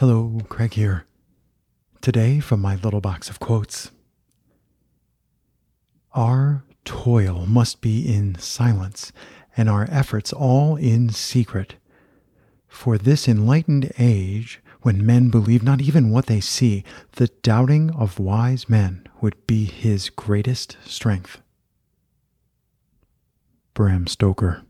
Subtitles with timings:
[0.00, 1.06] Hello, Craig here.
[2.02, 3.92] Today, from my little box of quotes
[6.12, 9.10] Our toil must be in silence,
[9.56, 11.76] and our efforts all in secret.
[12.68, 18.18] For this enlightened age, when men believe not even what they see, the doubting of
[18.18, 21.40] wise men would be his greatest strength.
[23.72, 24.65] Bram Stoker.